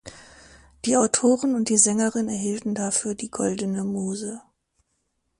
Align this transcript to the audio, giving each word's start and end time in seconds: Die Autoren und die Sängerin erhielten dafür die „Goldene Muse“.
Die 0.85 0.97
Autoren 0.97 1.53
und 1.53 1.69
die 1.69 1.77
Sängerin 1.77 2.27
erhielten 2.27 2.73
dafür 2.73 3.13
die 3.13 3.29
„Goldene 3.29 3.83
Muse“. 3.83 4.41